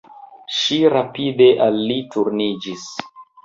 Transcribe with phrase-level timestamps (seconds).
[0.59, 2.91] Ŝi rapide al li turniĝis.